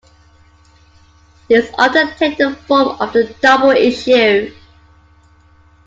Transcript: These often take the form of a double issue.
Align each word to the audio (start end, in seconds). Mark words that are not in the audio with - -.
These 1.47 1.69
often 1.77 2.07
take 2.17 2.39
the 2.39 2.55
form 2.65 2.97
of 2.99 3.15
a 3.15 3.31
double 3.33 3.69
issue. 3.69 4.51